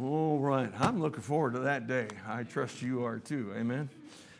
[0.00, 0.70] All right.
[0.78, 2.06] I'm looking forward to that day.
[2.24, 3.52] I trust you are too.
[3.56, 3.90] Amen.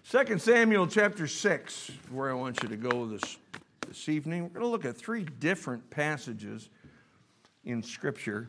[0.08, 3.38] 2 Samuel chapter 6, where I want you to go this,
[3.84, 4.44] this evening.
[4.44, 6.68] We're going to look at three different passages
[7.65, 8.48] in Scripture,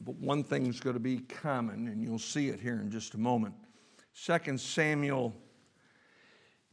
[0.00, 3.18] but one thing's going to be common, and you'll see it here in just a
[3.18, 3.54] moment.
[4.24, 5.34] 2 Samuel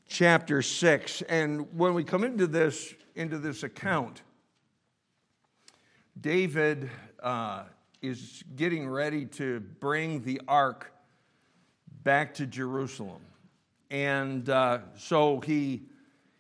[0.08, 1.24] chapter 6.
[1.24, 4.22] And when we come into this, into this account,
[6.22, 6.90] David
[7.22, 7.64] uh,
[8.02, 10.92] is getting ready to bring the ark
[12.04, 13.22] back to Jerusalem.
[13.92, 15.84] And uh, so he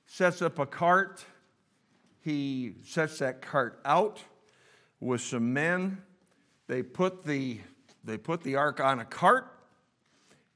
[0.05, 1.23] sets up a cart.
[2.21, 4.19] He sets that cart out
[4.99, 6.01] with some men.
[6.67, 7.59] They put the,
[8.03, 9.47] they put the ark on a cart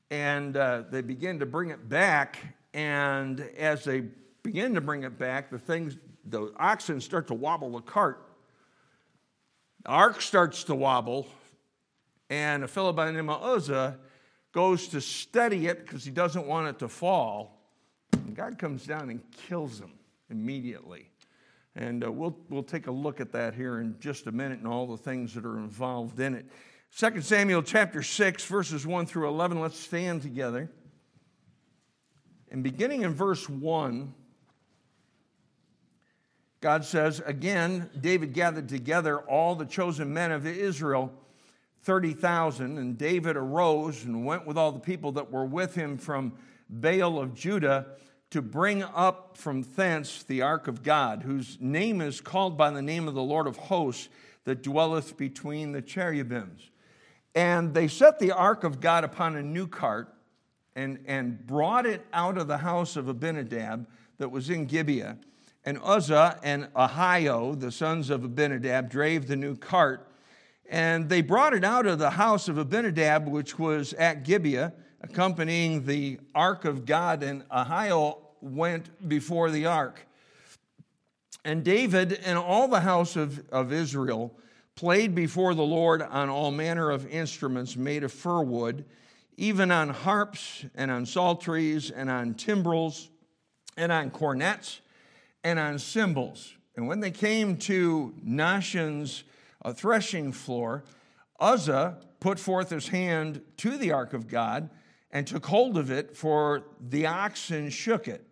[0.10, 2.38] and uh, they begin to bring it back.
[2.74, 4.06] And as they
[4.44, 8.25] begin to bring it back, the things, the oxen start to wobble the cart.
[9.86, 11.28] The ark starts to wobble,
[12.32, 14.00] and a fellow by the name of Uzzah
[14.52, 17.62] goes to steady it because he doesn't want it to fall.
[18.12, 19.92] And God comes down and kills him
[20.32, 21.12] immediately.
[21.76, 24.68] And uh, we'll, we'll take a look at that here in just a minute and
[24.68, 26.48] all the things that are involved in it.
[26.98, 29.62] 2 Samuel chapter 6, verses 1 through 11.
[29.62, 30.68] Let's stand together.
[32.50, 34.16] And beginning in verse 1,
[36.66, 41.14] God says, Again, David gathered together all the chosen men of Israel,
[41.84, 42.80] 30,000.
[42.80, 46.34] And David arose and went with all the people that were with him from
[46.68, 47.86] Baal of Judah
[48.32, 52.82] to bring up from thence the ark of God, whose name is called by the
[52.82, 54.10] name of the Lord of hosts,
[54.46, 56.72] that dwelleth between the cherubims.
[57.36, 60.12] And they set the ark of God upon a new cart
[60.76, 63.86] and, and brought it out of the house of Abinadab
[64.18, 65.20] that was in Gibeah.
[65.66, 70.08] And Uzzah and Ahio, the sons of Abinadab, drave the new cart.
[70.70, 75.86] And they brought it out of the house of Abinadab, which was at Gibeah, accompanying
[75.86, 77.24] the ark of God.
[77.24, 80.06] And Ahio went before the ark.
[81.44, 84.38] And David and all the house of, of Israel
[84.76, 88.86] played before the Lord on all manner of instruments made of fir wood,
[89.38, 93.10] even on harps and on psalteries and on timbrels
[93.78, 94.82] and on cornets
[95.46, 96.56] and on cymbals.
[96.76, 99.24] And when they came to Nahshon's
[99.64, 100.84] uh, threshing floor,
[101.40, 104.72] Uzzah put forth his hand to the ark of God
[105.12, 108.28] and took hold of it, for the oxen shook it.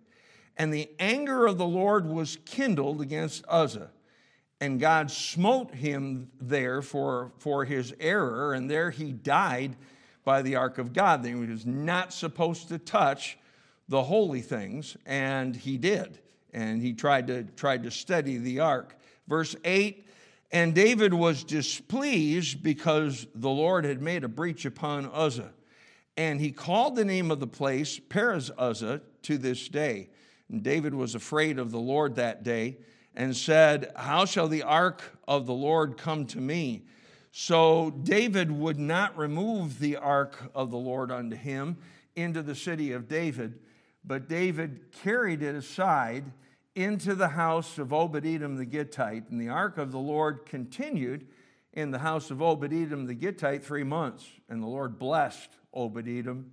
[0.58, 3.92] And the anger of the Lord was kindled against Uzzah.
[4.60, 9.76] And God smote him there for, for his error, and there he died
[10.26, 11.24] by the ark of God.
[11.24, 13.38] He was not supposed to touch
[13.88, 16.18] the holy things, and he did
[16.54, 18.96] and he tried to tried to study the ark.
[19.28, 20.08] Verse 8,
[20.52, 25.52] and David was displeased because the Lord had made a breach upon Uzzah.
[26.16, 30.10] And he called the name of the place Perez Uzzah to this day.
[30.50, 32.78] And David was afraid of the Lord that day
[33.16, 36.84] and said, How shall the ark of the Lord come to me?
[37.32, 41.78] So David would not remove the ark of the Lord unto him
[42.16, 43.58] into the city of David,
[44.06, 46.26] but David carried it aside
[46.76, 49.30] into the house of Obed Edom the Gittite.
[49.30, 51.28] And the ark of the Lord continued
[51.72, 54.26] in the house of Obed Edom the Gittite three months.
[54.50, 56.52] And the Lord blessed Obed Edom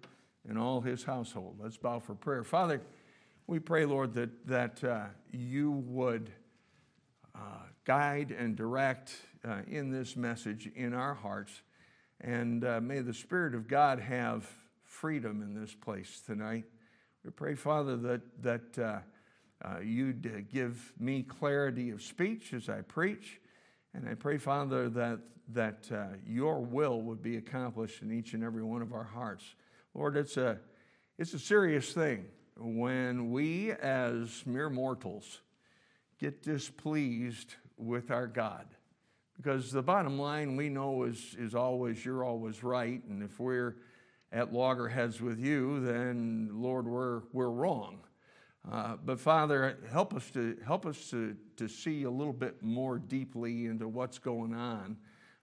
[0.48, 1.58] and all his household.
[1.60, 2.44] Let's bow for prayer.
[2.44, 2.80] Father,
[3.46, 6.30] we pray, Lord, that, that uh, you would
[7.34, 11.62] uh, guide and direct uh, in this message in our hearts.
[12.20, 14.48] And uh, may the Spirit of God have
[14.84, 16.64] freedom in this place tonight.
[17.24, 19.02] We pray, Father, that, that
[19.64, 23.40] uh, you'd uh, give me clarity of speech as I preach.
[23.94, 25.20] And I pray, Father, that,
[25.52, 29.44] that uh, your will would be accomplished in each and every one of our hearts.
[29.94, 30.58] Lord, it's a,
[31.18, 32.26] it's a serious thing
[32.56, 35.40] when we, as mere mortals,
[36.18, 38.66] get displeased with our God.
[39.36, 43.02] Because the bottom line we know is, is always, you're always right.
[43.08, 43.76] And if we're
[44.32, 48.00] at loggerheads with you, then, Lord, we're, we're wrong.
[48.70, 52.98] Uh, but Father, help us to help us to, to see a little bit more
[52.98, 54.96] deeply into what's going on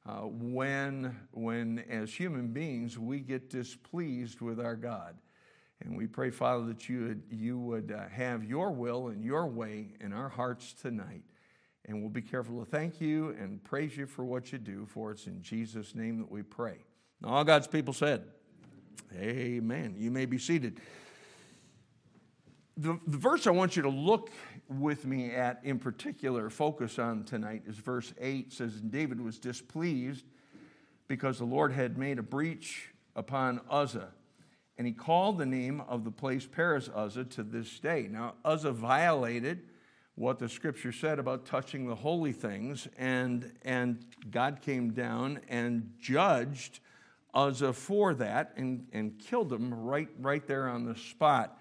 [0.08, 5.16] uh, when, when, as human beings, we get displeased with our God.
[5.82, 9.48] And we pray, Father, that you would, you would uh, have your will and your
[9.48, 11.24] way in our hearts tonight.
[11.86, 15.12] And we'll be careful to thank you and praise you for what you do, for
[15.12, 16.78] it's in Jesus' name that we pray.
[17.24, 18.24] all God's people said,
[19.14, 19.96] Amen.
[19.98, 20.82] You may be seated
[22.78, 24.30] the, the verse I want you to look
[24.70, 29.40] with me at in particular, focus on tonight, is verse 8 says, And David was
[29.40, 30.26] displeased
[31.08, 34.10] because the Lord had made a breach upon Uzzah.
[34.78, 38.08] And he called the name of the place Perez Uzzah to this day.
[38.12, 39.64] Now, Uzzah violated
[40.14, 45.94] what the scripture said about touching the holy things, and, and God came down and
[46.00, 46.80] judged
[47.34, 51.60] Uzzah for that and, and killed him right, right there on the spot.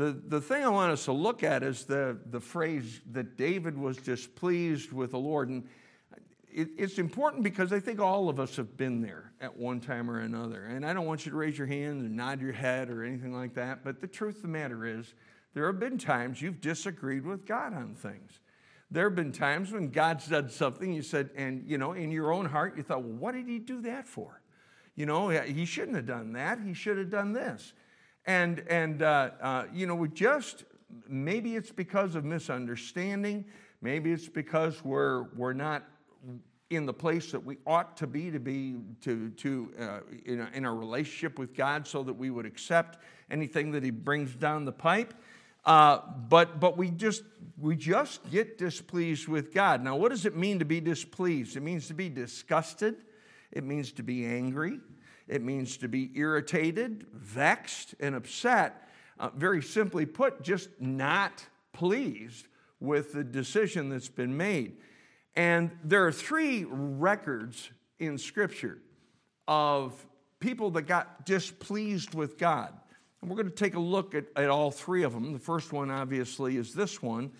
[0.00, 3.76] The, the thing I want us to look at is the, the phrase that David
[3.76, 5.50] was displeased with the Lord.
[5.50, 5.68] And
[6.50, 10.10] it, it's important because I think all of us have been there at one time
[10.10, 10.64] or another.
[10.64, 13.34] And I don't want you to raise your hand and nod your head or anything
[13.34, 13.84] like that.
[13.84, 15.12] But the truth of the matter is,
[15.52, 18.40] there have been times you've disagreed with God on things.
[18.90, 22.32] There have been times when God said something, you said, and you know, in your
[22.32, 24.40] own heart, you thought, well, what did he do that for?
[24.96, 26.58] You know, he shouldn't have done that.
[26.64, 27.74] He should have done this.
[28.26, 30.64] And, and uh, uh, you know, we just,
[31.08, 33.44] maybe it's because of misunderstanding.
[33.82, 35.84] Maybe it's because we're, we're not
[36.70, 40.50] in the place that we ought to be to be to, to uh, in, a,
[40.54, 42.98] in a relationship with God so that we would accept
[43.30, 45.14] anything that he brings down the pipe.
[45.64, 47.22] Uh, but but we just
[47.58, 49.82] we just get displeased with God.
[49.82, 51.56] Now, what does it mean to be displeased?
[51.56, 52.96] It means to be disgusted.
[53.52, 54.80] It means to be angry.
[55.30, 58.88] It means to be irritated, vexed, and upset.
[59.16, 62.48] Uh, very simply put, just not pleased
[62.80, 64.78] with the decision that's been made.
[65.36, 68.78] And there are three records in Scripture
[69.46, 69.94] of
[70.40, 72.72] people that got displeased with God.
[73.20, 75.32] And we're going to take a look at, at all three of them.
[75.32, 77.30] The first one, obviously, is this one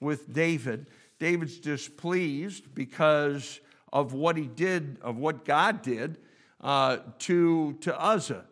[0.00, 0.86] with David.
[1.18, 3.60] David's displeased because
[3.92, 6.16] of what he did, of what God did
[6.60, 8.44] uh, to, to Uzzah,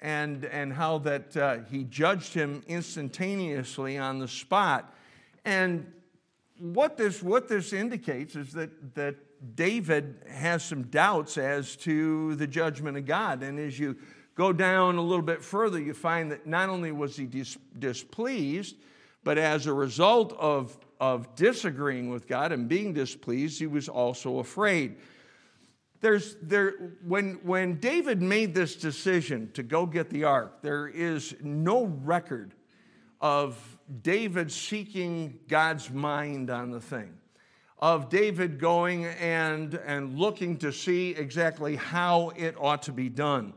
[0.00, 4.94] and, and how that uh, he judged him instantaneously on the spot.
[5.44, 5.92] And
[6.58, 9.16] what this, what this indicates is that, that
[9.56, 13.42] David has some doubts as to the judgment of God.
[13.42, 13.96] And as you
[14.34, 18.76] go down a little bit further, you find that not only was he dis- displeased,
[19.24, 24.38] but as a result of, of disagreeing with God and being displeased, he was also
[24.38, 24.96] afraid.
[26.00, 26.72] There's, there,
[27.06, 32.54] when, when David made this decision to go get the ark, there is no record
[33.20, 37.12] of David seeking God's mind on the thing,
[37.78, 43.52] of David going and, and looking to see exactly how it ought to be done.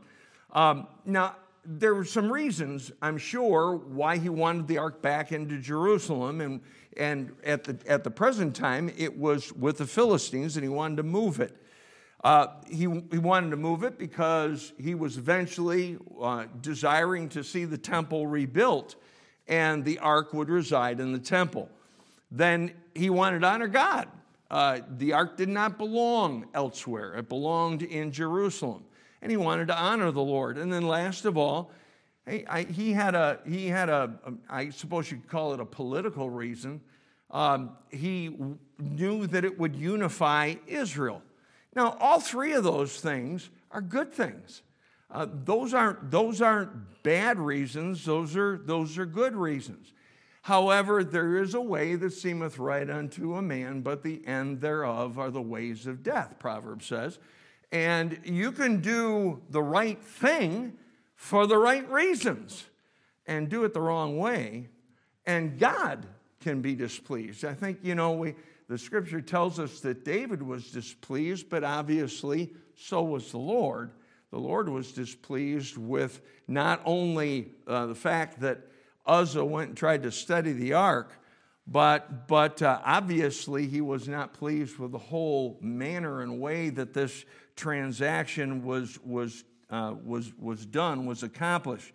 [0.52, 5.58] Um, now, there were some reasons, I'm sure, why he wanted the ark back into
[5.58, 6.42] Jerusalem.
[6.42, 6.60] And,
[6.98, 10.96] and at, the, at the present time, it was with the Philistines, and he wanted
[10.96, 11.56] to move it.
[12.24, 12.80] Uh, he,
[13.10, 18.26] he wanted to move it because he was eventually uh, desiring to see the temple
[18.26, 18.96] rebuilt
[19.46, 21.68] and the ark would reside in the temple.
[22.30, 24.08] Then he wanted to honor God.
[24.50, 28.84] Uh, the ark did not belong elsewhere, it belonged in Jerusalem
[29.24, 30.58] and he wanted to honor the Lord.
[30.58, 31.72] And then last of all,
[32.26, 34.12] I, he had a, he had a,
[34.48, 36.80] I suppose you could call it a political reason.
[37.30, 38.36] Um, he
[38.78, 41.22] knew that it would unify Israel.
[41.74, 44.62] Now, all three of those things are good things.
[45.10, 48.04] Uh, those aren't those aren't bad reasons.
[48.04, 49.92] Those are those are good reasons.
[50.42, 55.18] However, there is a way that seemeth right unto a man, but the end thereof
[55.18, 56.38] are the ways of death.
[56.38, 57.18] Proverbs says.
[57.72, 60.74] And you can do the right thing
[61.16, 62.66] for the right reasons
[63.26, 64.68] and do it the wrong way,
[65.26, 66.06] and God
[66.40, 67.44] can be displeased.
[67.44, 68.34] I think, you know, we,
[68.68, 73.90] the scripture tells us that David was displeased, but obviously so was the Lord.
[74.30, 78.60] The Lord was displeased with not only uh, the fact that
[79.06, 81.12] Uzzah went and tried to study the ark,
[81.66, 86.92] but, but uh, obviously he was not pleased with the whole manner and way that
[86.94, 87.24] this
[87.56, 91.92] transaction was, was, uh, was, was done, was accomplished.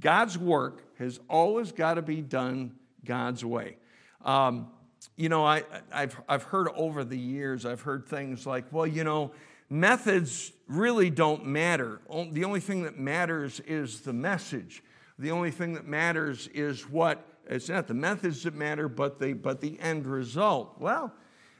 [0.00, 3.76] God's work has always got to be done God's way.
[4.22, 4.68] Um,
[5.16, 9.04] you know, I, I've, I've heard over the years, I've heard things like, well, you
[9.04, 9.32] know,
[9.70, 12.00] methods really don't matter.
[12.32, 14.82] The only thing that matters is the message.
[15.18, 19.32] The only thing that matters is what, it's not the methods that matter, but the,
[19.32, 20.76] but the end result.
[20.78, 21.12] Well,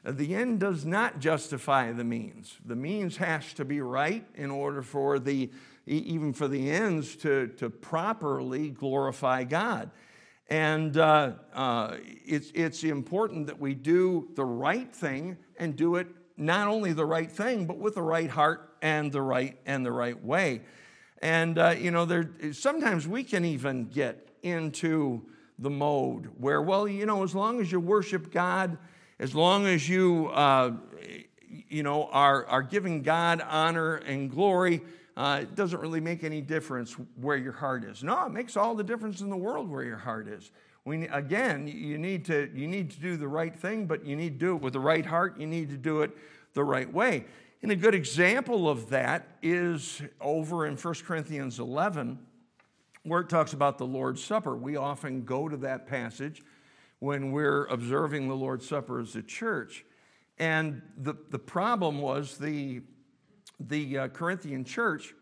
[0.05, 2.59] the end does not justify the means.
[2.65, 5.51] The means has to be right in order for the,
[5.87, 9.91] even for the ends to, to properly glorify God.
[10.49, 16.09] And uh, uh, it's, it's important that we do the right thing and do it
[16.37, 19.93] not only the right thing, but with the right heart and the right and the
[19.93, 20.63] right way.
[21.23, 25.23] And uh, you know, there sometimes we can even get into
[25.59, 28.77] the mode where, well, you know, as long as you worship God
[29.19, 30.73] as long as you, uh,
[31.69, 34.83] you know, are, are giving God honor and glory,
[35.16, 38.02] uh, it doesn't really make any difference where your heart is.
[38.02, 40.50] No, it makes all the difference in the world where your heart is.
[40.85, 44.38] We, again, you need, to, you need to do the right thing, but you need
[44.38, 45.38] to do it with the right heart.
[45.38, 46.11] You need to do it
[46.52, 47.25] the right way.
[47.62, 52.18] And a good example of that is over in 1 Corinthians 11,
[53.04, 54.54] where it talks about the Lord's Supper.
[54.54, 56.42] We often go to that passage
[56.99, 59.87] when we're observing the Lord's Supper as a church.
[60.38, 62.83] And the, the problem was the,
[63.61, 65.15] the uh, Corinthian church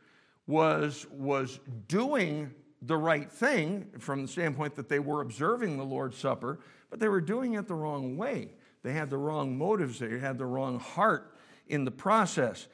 [0.46, 6.18] was, was doing the right thing from the standpoint that they were observing the Lord's
[6.18, 6.58] Supper,
[6.90, 8.50] but they were doing it the wrong way.
[8.82, 11.36] They had the wrong motives, they had the wrong heart
[11.68, 12.66] in the process.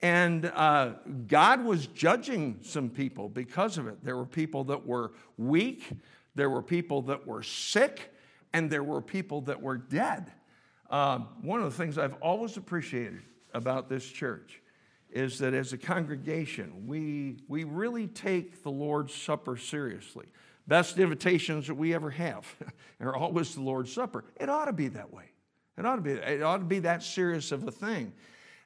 [0.00, 0.94] And uh,
[1.28, 4.02] God was judging some people because of it.
[4.04, 5.84] There were people that were weak,
[6.34, 8.12] there were people that were sick,
[8.52, 10.32] and there were people that were dead.
[10.90, 13.22] Uh, one of the things I've always appreciated
[13.54, 14.60] about this church
[15.12, 20.26] is that as a congregation, we, we really take the Lord's Supper seriously.
[20.66, 22.46] Best invitations that we ever have
[23.00, 24.24] are always the Lord's Supper.
[24.40, 25.24] It ought to be that way.
[25.76, 28.12] It ought to be, it ought to be that serious of a thing.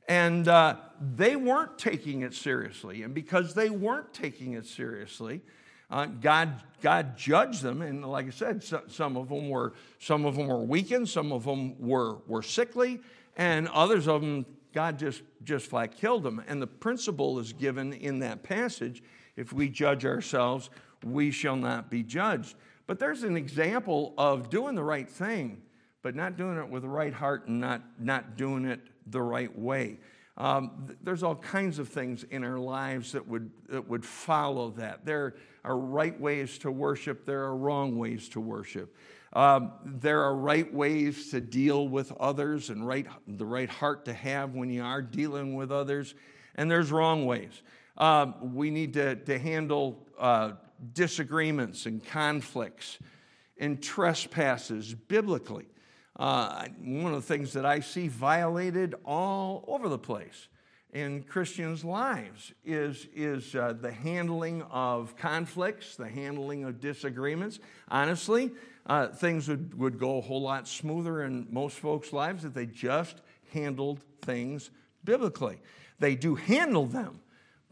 [0.09, 3.03] And uh, they weren't taking it seriously.
[3.03, 5.43] And because they weren't taking it seriously,
[5.91, 10.25] uh, God, God judged them, and like I said, so, some of them were some
[10.25, 13.00] of them were weakened, some of them were were sickly,
[13.37, 16.45] and others of them God just just flat killed them.
[16.47, 19.02] And the principle is given in that passage:
[19.35, 20.68] if we judge ourselves,
[21.02, 22.56] we shall not be judged.
[22.87, 25.62] But there's an example of doing the right thing,
[26.02, 29.59] but not doing it with the right heart and not not doing it the right
[29.59, 29.99] way.
[30.37, 35.06] Um, there's all kinds of things in our lives that would, that would follow that.
[35.06, 38.95] There are right ways to worship, there are wrong ways to worship.
[39.37, 44.14] Um, there are right ways to deal with others and right, the right heart to
[44.14, 46.14] have when you are dealing with others,
[46.55, 47.61] and there's wrong ways.
[47.99, 50.52] Um, we need to, to handle uh,
[50.95, 52.99] disagreements and conflicts
[53.59, 55.66] and trespasses biblically.
[56.19, 60.49] Uh, one of the things that I see violated all over the place
[60.95, 67.59] in Christians' lives is, is uh, the handling of conflicts, the handling of disagreements.
[67.88, 68.50] Honestly,
[68.87, 72.66] uh, things would, would go a whole lot smoother in most folks' lives if they
[72.66, 73.21] just
[73.52, 74.71] handled things
[75.05, 75.61] biblically.
[75.99, 77.21] They do handle them,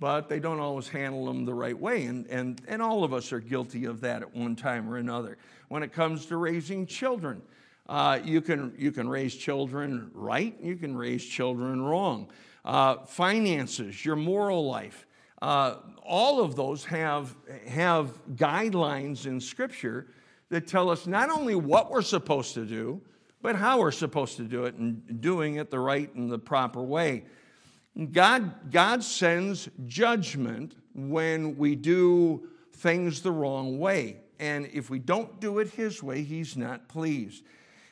[0.00, 2.04] but they don't always handle them the right way.
[2.04, 5.38] And, and, and all of us are guilty of that at one time or another.
[5.68, 7.42] When it comes to raising children,
[7.88, 12.28] uh, you, can, you can raise children right, you can raise children wrong.
[12.64, 15.06] Uh, finances, your moral life,
[15.42, 17.36] uh, all of those have,
[17.68, 20.06] have guidelines in Scripture
[20.50, 23.00] that tell us not only what we're supposed to do,
[23.42, 26.82] but how we're supposed to do it and doing it the right and the proper
[26.82, 27.24] way.
[28.12, 34.16] God, God sends judgment when we do things the wrong way.
[34.40, 37.44] And if we don't do it His way, He's not pleased.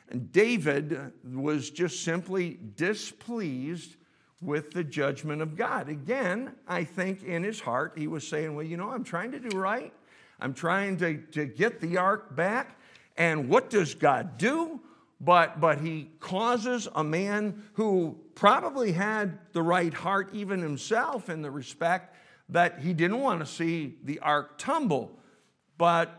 [0.08, 3.96] And David was just simply displeased
[4.42, 5.88] with the judgment of God.
[5.88, 9.38] Again, I think in his heart, he was saying, Well, you know, I'm trying to
[9.38, 9.92] do right.
[10.42, 12.76] I'm trying to, to get the ark back.
[13.16, 14.80] And what does God do?
[15.20, 21.42] But, but he causes a man who probably had the right heart, even himself, in
[21.42, 22.16] the respect
[22.48, 25.16] that he didn't want to see the ark tumble.
[25.78, 26.18] But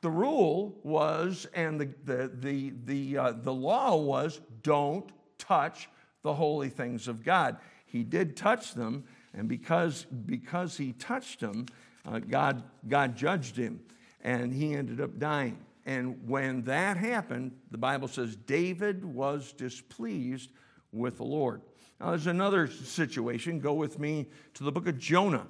[0.00, 5.88] the rule was, and the, the, the, the, uh, the law was, don't touch
[6.22, 7.58] the holy things of God.
[7.86, 11.66] He did touch them, and because, because he touched them,
[12.08, 13.80] uh, God, God judged him,
[14.22, 15.58] and he ended up dying.
[15.84, 20.50] And when that happened, the Bible says David was displeased
[20.92, 21.62] with the Lord.
[22.00, 23.60] Now, there's another situation.
[23.60, 25.46] Go with me to the book of Jonah.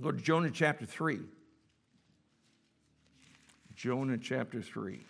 [0.00, 1.20] Go to Jonah chapter 3.
[3.74, 5.00] Jonah chapter 3.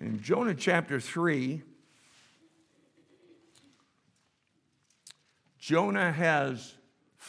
[0.00, 1.62] In Jonah chapter 3,
[5.58, 6.74] Jonah has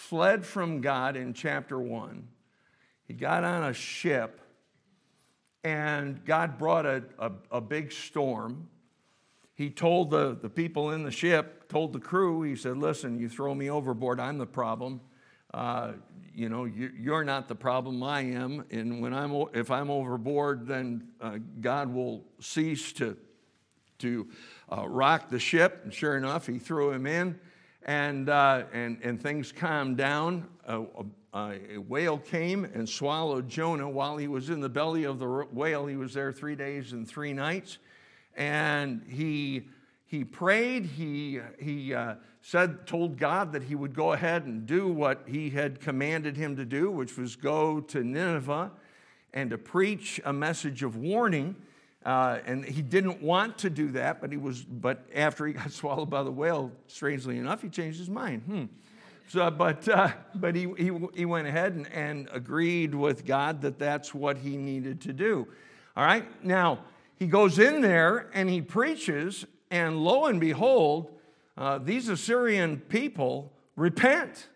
[0.05, 2.27] fled from God in chapter 1.
[3.07, 4.39] He got on a ship,
[5.63, 8.69] and God brought a, a, a, big storm.
[9.55, 13.29] He told the, the people in the ship, told the crew, he said, Listen, you
[13.29, 15.01] throw me overboard, I'm the problem.
[15.53, 15.93] Uh,
[16.35, 18.65] you know, you're not the problem, I am.
[18.69, 23.17] And when I'm, if I'm overboard, then uh, God will cease to,
[24.00, 24.27] to
[24.69, 25.81] uh, rock the ship.
[25.83, 27.39] And sure enough, he threw him in,
[27.85, 30.47] and, uh, and, and things calmed down.
[30.67, 35.85] a whale came and swallowed Jonah while he was in the belly of the whale.
[35.85, 37.77] He was there three days and three nights.
[38.35, 39.67] And he
[40.05, 40.85] he prayed.
[40.85, 45.49] He, he uh, said, told God that he would go ahead and do what he
[45.49, 48.71] had commanded him to do, which was go to Nineveh
[49.33, 51.55] and to preach a message of warning.
[52.05, 54.63] Uh, and he didn't want to do that, but he was.
[54.63, 58.43] But after he got swallowed by the whale, strangely enough, he changed his mind.
[58.43, 58.63] Hmm.
[59.27, 63.79] So, but uh, but he, he he went ahead and, and agreed with God that
[63.79, 65.47] that's what he needed to do.
[65.97, 66.25] All right.
[66.45, 66.79] Now
[67.17, 71.12] he goes in there and he preaches, and lo and behold,
[71.57, 74.47] uh, these Assyrian people repent.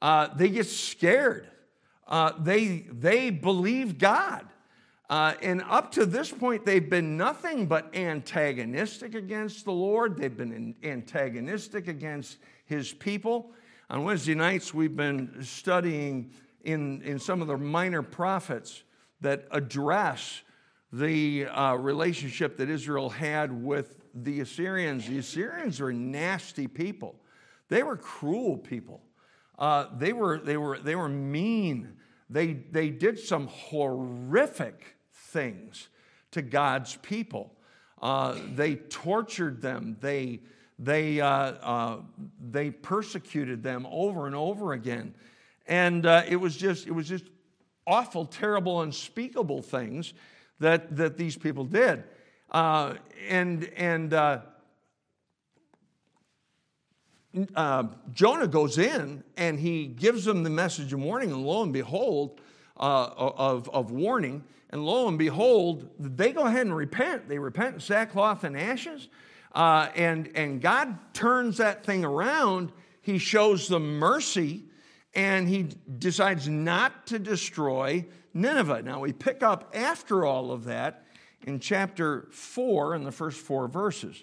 [0.00, 1.48] Uh, they get scared.
[2.06, 4.46] Uh, they, they believe God.
[5.10, 10.18] Uh, and up to this point, they've been nothing but antagonistic against the Lord.
[10.18, 12.36] They've been antagonistic against
[12.66, 13.52] his people.
[13.88, 16.30] On Wednesday nights, we've been studying
[16.62, 18.82] in, in some of the minor prophets
[19.22, 20.42] that address
[20.92, 25.06] the uh, relationship that Israel had with the Assyrians.
[25.08, 27.14] The Assyrians were nasty people.
[27.70, 29.00] They were cruel people.
[29.58, 31.96] Uh, they, were, they, were, they were mean.
[32.28, 34.97] They, they did some horrific
[35.28, 35.88] things
[36.32, 37.52] to God's people.
[38.00, 39.96] Uh, they tortured them.
[40.00, 40.40] They,
[40.78, 41.96] they, uh, uh
[42.50, 45.14] they persecuted them over and over again.
[45.66, 47.24] And uh, it, was just, it was just
[47.86, 50.14] awful, terrible, unspeakable things
[50.60, 52.04] that, that these people did.
[52.50, 52.94] Uh,
[53.28, 54.40] and and uh,
[58.12, 62.40] Jonah goes in and he gives them the message of warning, and lo and behold,
[62.78, 67.28] of, of warning, and lo and behold, they go ahead and repent.
[67.28, 69.08] They repent in sackcloth and ashes,
[69.52, 72.72] uh, and, and God turns that thing around.
[73.00, 74.64] He shows them mercy,
[75.14, 78.82] and he decides not to destroy Nineveh.
[78.82, 81.04] Now, we pick up after all of that
[81.46, 84.22] in chapter 4, in the first four verses.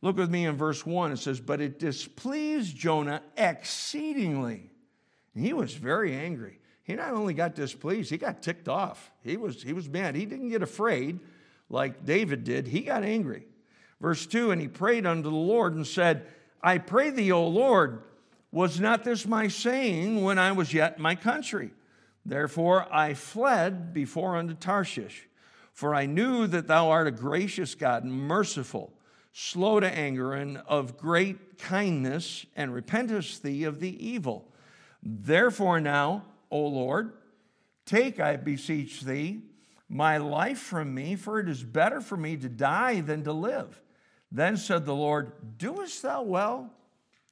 [0.00, 1.12] Look with me in verse 1.
[1.12, 4.70] It says, But it displeased Jonah exceedingly.
[5.34, 6.58] And he was very angry.
[6.84, 9.12] He not only got displeased, he got ticked off.
[9.22, 10.16] He was, he was mad.
[10.16, 11.20] He didn't get afraid
[11.72, 13.46] like David did, he got angry.
[14.00, 16.26] Verse 2 And he prayed unto the Lord and said,
[16.62, 18.02] I pray thee, O Lord,
[18.52, 21.70] was not this my saying when I was yet in my country?
[22.24, 25.28] Therefore I fled before unto Tarshish.
[25.72, 28.92] For I knew that thou art a gracious God, merciful,
[29.32, 34.46] slow to anger, and of great kindness, and repentest thee of the evil.
[35.02, 37.14] Therefore now, O Lord,
[37.86, 39.40] take, I beseech thee,
[39.88, 43.80] my life from me, for it is better for me to die than to live.
[44.30, 46.70] Then said the Lord, Doest thou well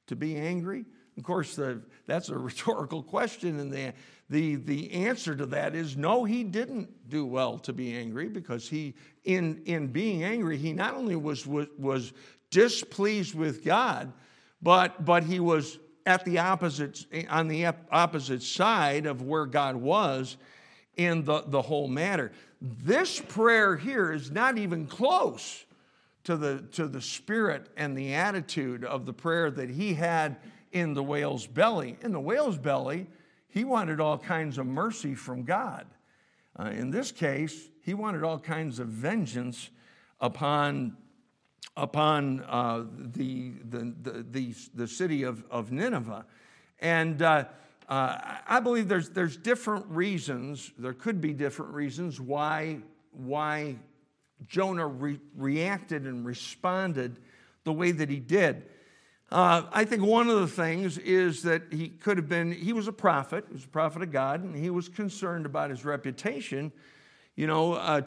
[0.07, 0.85] to be angry?
[1.17, 3.93] Of course, the, that's a rhetorical question, and the,
[4.29, 8.67] the, the answer to that is no, he didn't do well to be angry because
[8.67, 12.13] he, in, in being angry, he not only was, was, was
[12.49, 14.11] displeased with God,
[14.63, 20.37] but, but he was at the opposite, on the opposite side of where God was
[20.97, 22.31] in the, the whole matter.
[22.61, 25.65] This prayer here is not even close
[26.23, 30.37] to the, to the spirit and the attitude of the prayer that he had
[30.71, 31.97] in the whale's belly.
[32.01, 33.07] In the whale's belly,
[33.47, 35.85] he wanted all kinds of mercy from God.
[36.59, 39.69] Uh, in this case, he wanted all kinds of vengeance
[40.19, 40.95] upon,
[41.77, 43.93] upon uh, the, the,
[44.29, 46.25] the, the, city of, of Nineveh.
[46.79, 47.45] And uh,
[47.87, 52.79] uh, I believe there's, there's different reasons, there could be different reasons why,
[53.11, 53.75] why
[54.47, 57.19] Jonah re- reacted and responded
[57.63, 58.63] the way that he did.
[59.31, 62.89] Uh, I think one of the things is that he could have been, he was
[62.89, 66.71] a prophet, he was a prophet of God, and he was concerned about his reputation.
[67.37, 68.01] You know, uh,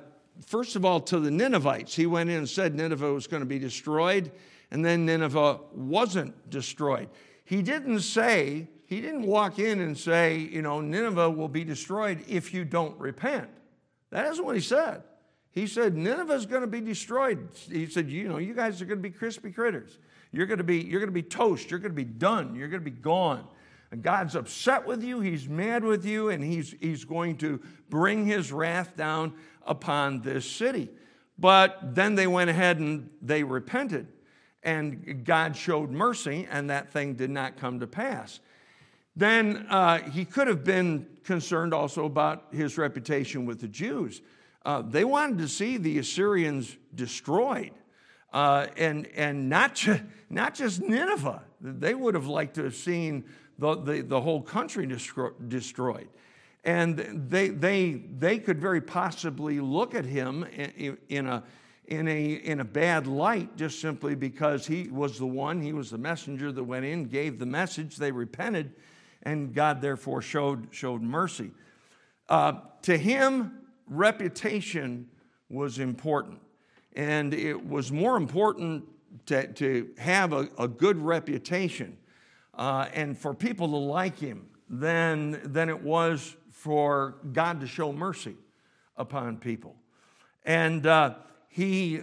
[0.46, 3.46] first of all, to the Ninevites, he went in and said Nineveh was going to
[3.46, 4.32] be destroyed,
[4.70, 7.08] and then Nineveh wasn't destroyed.
[7.44, 12.24] He didn't say, he didn't walk in and say, you know, Nineveh will be destroyed
[12.28, 13.48] if you don't repent.
[14.10, 15.02] That isn't what he said.
[15.50, 17.48] He said, Nineveh is going to be destroyed.
[17.70, 19.98] He said, you know, you guys are going to be crispy critters.
[20.32, 21.70] You're going to be, you're going to be toast.
[21.70, 22.56] You're going to be done.
[22.56, 23.46] You're going to be gone.
[23.92, 25.20] And God's upset with you.
[25.20, 29.34] He's mad with you, and he's, he's going to bring his wrath down
[29.66, 30.90] upon this city.
[31.38, 34.06] But then they went ahead and they repented,
[34.62, 38.40] and God showed mercy, and that thing did not come to pass.
[39.16, 44.22] Then uh, he could have been concerned also about his reputation with the Jews.
[44.64, 47.72] Uh, they wanted to see the Assyrians destroyed.
[48.32, 51.42] Uh, and and not, ju- not just Nineveh.
[51.60, 53.24] They would have liked to have seen
[53.58, 56.08] the, the, the whole country destro- destroyed.
[56.64, 61.44] And they, they, they could very possibly look at him in, in, a,
[61.86, 65.90] in a, in a bad light just simply because he was the one, he was
[65.90, 68.72] the messenger that went in, gave the message, they repented,
[69.24, 71.50] and God therefore showed, showed mercy.
[72.30, 75.08] Uh, to him, reputation
[75.50, 76.40] was important.
[76.96, 78.84] And it was more important
[79.26, 81.98] to, to have a, a good reputation
[82.54, 87.92] uh, and for people to like him than, than it was for God to show
[87.92, 88.36] mercy
[88.96, 89.76] upon people.
[90.46, 91.16] And uh,
[91.50, 92.00] he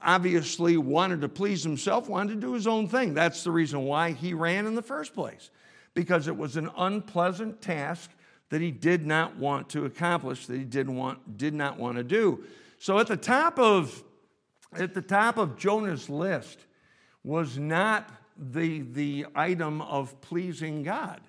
[0.00, 3.12] obviously wanted to please himself, wanted to do his own thing.
[3.12, 5.50] That's the reason why he ran in the first place,
[5.94, 8.08] because it was an unpleasant task
[8.50, 12.04] that he did not want to accomplish, that he didn't want, did not want to
[12.04, 12.44] do.
[12.78, 14.04] So at the top of
[14.74, 16.60] at the top of Jonah's list
[17.24, 21.20] was not the, the item of pleasing God.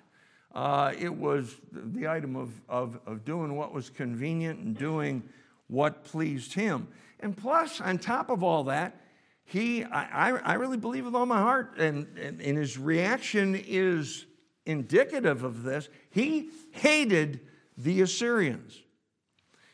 [0.56, 5.22] Uh, it was the item of, of, of doing what was convenient and doing
[5.66, 6.88] what pleased him.
[7.20, 8.98] And plus, on top of all that,
[9.44, 14.24] he, I, I really believe with all my heart, and, and, and his reaction is
[14.64, 17.40] indicative of this, he hated
[17.76, 18.80] the Assyrians.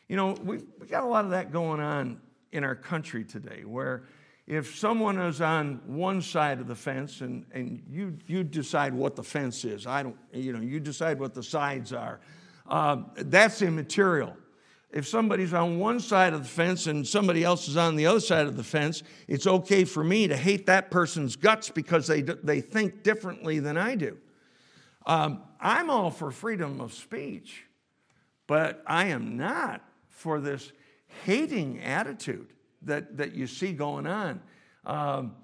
[0.09, 2.19] You know, we, we got a lot of that going on
[2.51, 4.03] in our country today, where
[4.45, 9.15] if someone is on one side of the fence and, and you, you decide what
[9.15, 12.19] the fence is, I don't, you know, you decide what the sides are,
[12.67, 14.35] uh, that's immaterial.
[14.91, 18.19] If somebody's on one side of the fence and somebody else is on the other
[18.19, 22.21] side of the fence, it's okay for me to hate that person's guts because they,
[22.21, 24.17] they think differently than I do.
[25.05, 27.63] Um, I'm all for freedom of speech,
[28.45, 30.71] but I am not for this
[31.25, 32.52] hating attitude
[32.85, 34.41] that, that you see going on.
[34.85, 35.35] Um,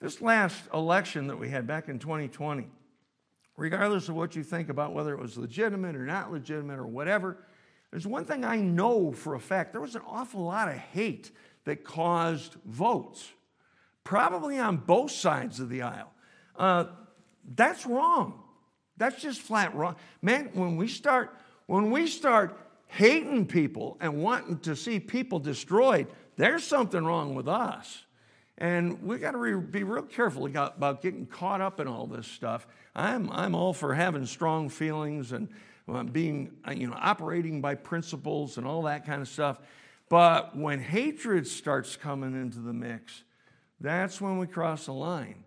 [0.00, 2.68] this last election that we had back in 2020,
[3.56, 7.38] regardless of what you think about whether it was legitimate or not legitimate or whatever,
[7.90, 11.30] there's one thing I know for a fact there was an awful lot of hate
[11.64, 13.32] that caused votes,
[14.04, 16.12] probably on both sides of the aisle.
[16.56, 16.84] Uh,
[17.54, 18.42] that's wrong.
[18.96, 19.96] That's just flat wrong.
[20.22, 21.34] Man, when we start,
[21.66, 26.08] when we start hating people and wanting to see people destroyed,
[26.38, 28.04] there's something wrong with us.
[28.56, 32.26] And we got to re- be real careful about getting caught up in all this
[32.26, 32.66] stuff.
[32.94, 35.48] I'm, I'm all for having strong feelings and
[35.88, 39.58] uh, being, uh, you know, operating by principles and all that kind of stuff.
[40.08, 43.24] But when hatred starts coming into the mix,
[43.80, 45.44] that's when we cross the line.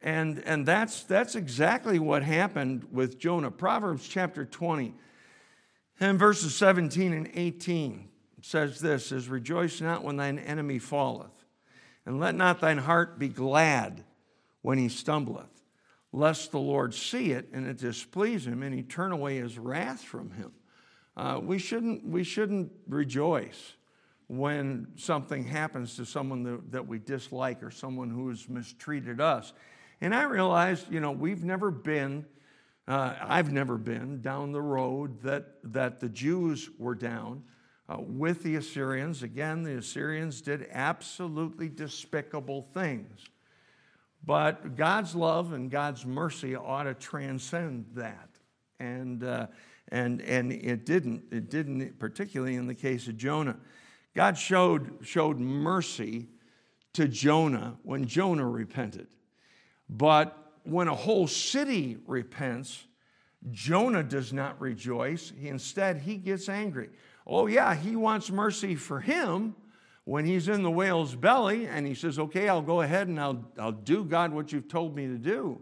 [0.00, 3.50] And, and that's, that's exactly what happened with Jonah.
[3.50, 4.92] Proverbs chapter 20
[6.00, 8.08] and verses 17 and 18
[8.42, 11.44] says this says, Rejoice not when thine enemy falleth,
[12.04, 14.04] and let not thine heart be glad
[14.60, 15.52] when he stumbleth
[16.12, 20.02] lest the Lord see it and it displease him and he turn away his wrath
[20.02, 20.52] from him.
[21.16, 23.74] Uh, we, shouldn't, we shouldn't rejoice
[24.28, 29.52] when something happens to someone that, that we dislike or someone who has mistreated us.
[30.00, 32.24] And I realized, you know, we've never been,
[32.88, 37.42] uh, I've never been down the road that, that the Jews were down
[37.92, 39.22] uh, with the Assyrians.
[39.22, 43.26] Again, the Assyrians did absolutely despicable things.
[44.24, 48.28] But God's love and God's mercy ought to transcend that.
[48.78, 49.48] And, uh,
[49.88, 51.24] and, and it didn't.
[51.32, 53.56] It didn't, particularly in the case of Jonah.
[54.14, 56.28] God showed, showed mercy
[56.94, 59.08] to Jonah when Jonah repented.
[59.88, 62.86] But when a whole city repents,
[63.50, 65.32] Jonah does not rejoice.
[65.36, 66.90] He, instead, he gets angry.
[67.26, 69.54] Oh, yeah, he wants mercy for him,
[70.04, 73.44] when he's in the whale's belly and he says, Okay, I'll go ahead and I'll,
[73.58, 75.60] I'll do, God, what you've told me to do.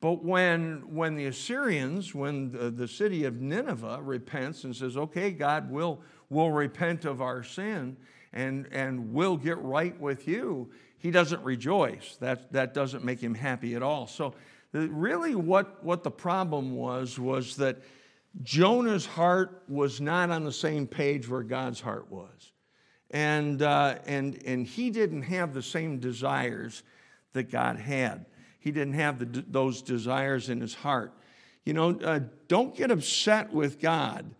[0.00, 5.30] But when, when the Assyrians, when the, the city of Nineveh repents and says, Okay,
[5.30, 7.96] God, we'll, we'll repent of our sin
[8.32, 12.16] and, and we'll get right with you, he doesn't rejoice.
[12.20, 14.06] That, that doesn't make him happy at all.
[14.06, 14.34] So,
[14.72, 17.78] really, what, what the problem was, was that
[18.42, 22.52] Jonah's heart was not on the same page where God's heart was.
[23.10, 26.82] And, uh, and, and he didn't have the same desires
[27.32, 28.26] that God had.
[28.60, 31.12] He didn't have the, those desires in his heart.
[31.64, 34.30] You know, uh, don't get upset with God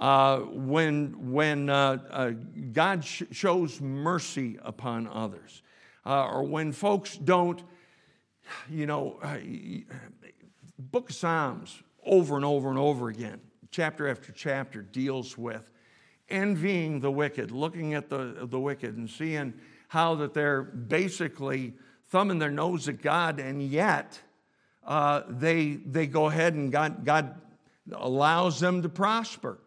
[0.00, 2.30] uh, when, when uh, uh,
[2.72, 5.62] God sh- shows mercy upon others,
[6.04, 7.62] uh, or when folks don't,
[8.70, 9.18] you know,
[10.78, 13.40] Book of Psalms over and over and over again,
[13.70, 15.70] chapter after chapter, deals with
[16.28, 19.52] envying the wicked, looking at the, the wicked and seeing
[19.88, 21.74] how that they're basically
[22.08, 24.18] thumbing their nose at God, and yet
[24.84, 27.40] uh, they, they go ahead and God, God
[27.92, 29.58] allows them to prosper.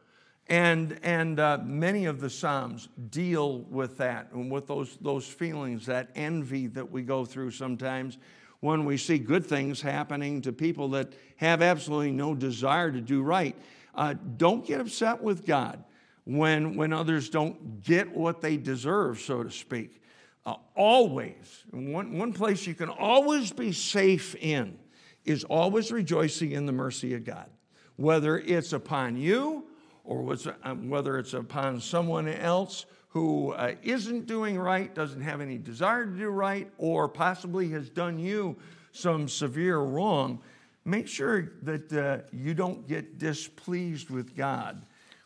[0.47, 5.85] And, and uh, many of the Psalms deal with that and with those, those feelings,
[5.85, 8.17] that envy that we go through sometimes
[8.61, 13.21] when we see good things happening to people that have absolutely no desire to do
[13.21, 13.55] right.
[13.95, 15.83] Uh, don't get upset with God
[16.25, 20.01] when, when others don't get what they deserve, so to speak.
[20.45, 24.77] Uh, always, one, one place you can always be safe in
[25.25, 27.49] is always rejoicing in the mercy of God,
[27.97, 29.65] whether it's upon you
[30.03, 35.57] or uh, whether it's upon someone else who uh, not doing right, doesn't have any
[35.57, 38.55] desire to do right, or possibly has done you
[38.91, 40.39] some severe wrong,
[40.85, 44.81] make sure that uh, you don't get displeased with God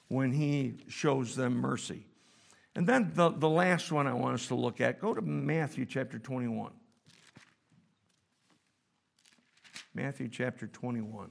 [0.07, 2.05] when He shows them mercy.
[2.75, 5.85] And then the, the last one I want us to look at, go to Matthew
[5.85, 6.71] chapter 21.
[9.93, 11.29] Matthew chapter 21.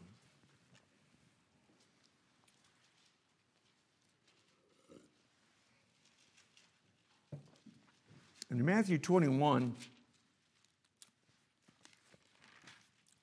[8.53, 9.75] In Matthew 21,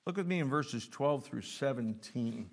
[0.04, 2.50] look with me in verses 12 through 17.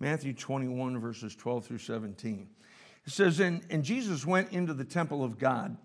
[0.00, 2.48] Matthew 21, verses 12 through 17.
[3.04, 5.76] It says, and, and Jesus went into the temple of God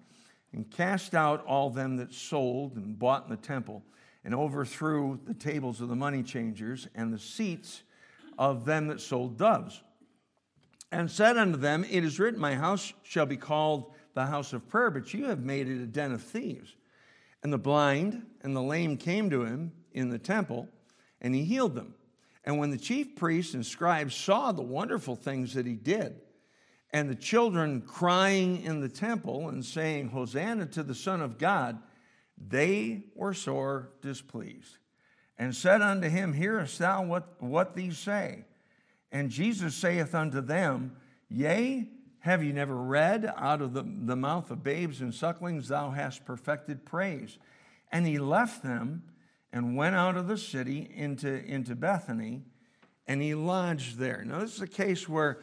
[0.54, 3.84] and cast out all them that sold and bought in the temple,
[4.24, 7.84] and overthrew the tables of the money changers and the seats
[8.38, 9.84] of them that sold doves
[10.94, 14.70] and said unto them, It is written, My house shall be called the house of
[14.70, 16.76] prayer, but you have made it a den of thieves.
[17.42, 20.70] And the blind and the lame came to him in the temple,
[21.20, 21.96] and he healed them.
[22.46, 26.22] And when the chief priests and scribes saw the wonderful things that he did,
[26.92, 31.80] and the children crying in the temple and saying, Hosanna to the Son of God,
[32.38, 34.78] they were sore displeased,
[35.40, 38.46] and said unto him, Hearest thou what, what these say?
[39.14, 40.98] And Jesus saith unto them,
[41.30, 41.88] Yea,
[42.20, 46.26] have ye never read, out of the, the mouth of babes and sucklings thou hast
[46.26, 47.38] perfected praise?
[47.92, 49.04] And he left them
[49.54, 52.42] and went out of the city into, into Bethany,
[53.06, 54.24] and he lodged there.
[54.26, 55.42] Now, this is a case where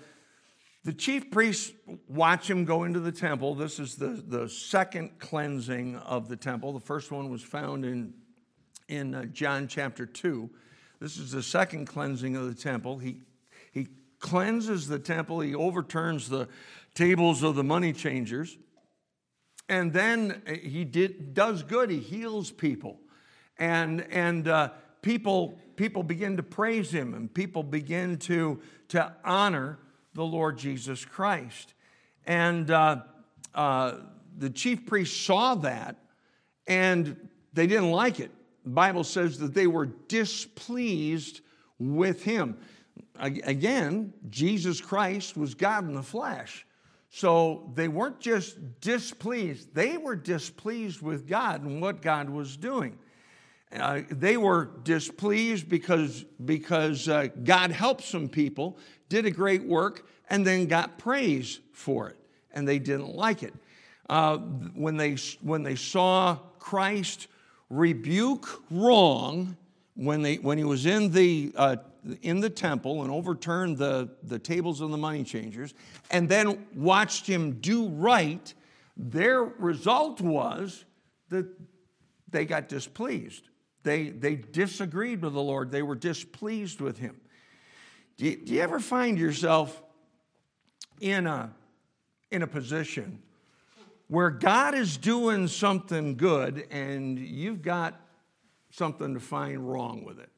[0.83, 1.71] the chief priests
[2.09, 3.55] watch him go into the temple.
[3.55, 6.73] This is the, the second cleansing of the temple.
[6.73, 8.15] The first one was found in,
[8.89, 10.51] in uh, John chapter 2.
[10.99, 12.99] This is the second cleansing of the temple.
[12.99, 13.21] He he
[14.21, 16.49] cleanses the temple, he overturns the
[16.95, 18.57] tables of the money changers.
[19.69, 23.01] And then he did, does good, he heals people.
[23.59, 24.71] And, and uh,
[25.03, 29.79] people, people begin to praise him, and people begin to, to honor
[30.15, 31.75] the Lord Jesus Christ.
[32.27, 33.03] And uh,
[33.55, 33.95] uh,
[34.37, 35.97] the chief priests saw that,
[36.67, 38.31] and they didn't like it.
[38.65, 41.41] The Bible says that they were displeased
[41.79, 42.59] with him.
[43.19, 46.67] Again, Jesus Christ was God in the flesh.
[47.11, 52.99] So they weren't just displeased, they were displeased with God and what God was doing.
[53.73, 60.09] Uh, they were displeased because, because uh, God helped some people, did a great work,
[60.29, 62.17] and then got praise for it,
[62.53, 63.55] and they didn't like it.
[64.09, 67.29] Uh, when, they, when they saw Christ
[67.69, 69.57] rebuke wrong,
[69.95, 71.77] when, they, when he was in the uh,
[72.23, 75.75] in the temple and overturned the, the tables of the money changers
[76.11, 78.55] and then watched him do right,
[78.97, 80.85] their result was
[81.29, 81.47] that
[82.31, 83.49] they got displeased.
[83.83, 87.21] They, they disagreed with the Lord, they were displeased with him.
[88.17, 89.83] Do you, do you ever find yourself
[91.01, 91.55] in a,
[92.31, 93.23] in a position
[94.09, 97.99] where God is doing something good and you've got
[98.71, 100.29] something to find wrong with it?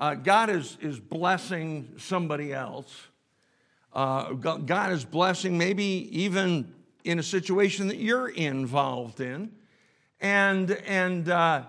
[0.00, 3.08] Uh, God is, is blessing somebody else.
[3.92, 6.72] Uh, God is blessing maybe even
[7.04, 9.52] in a situation that you're involved in.
[10.20, 11.64] And, and uh,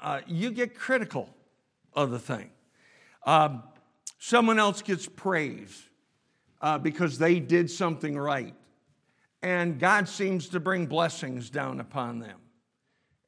[0.00, 1.28] uh you get critical
[1.92, 2.50] of the thing.
[3.26, 3.62] Um,
[4.18, 5.88] someone else gets praise
[6.62, 8.54] uh, because they did something right.
[9.42, 12.38] And God seems to bring blessings down upon them.